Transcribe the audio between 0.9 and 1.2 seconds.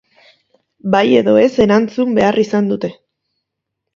Bai